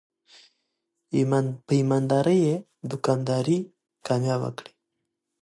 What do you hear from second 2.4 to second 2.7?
یې